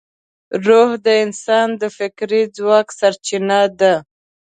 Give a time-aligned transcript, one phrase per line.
[0.65, 3.93] روح د انسان د فکري ځواک سرچینه ده.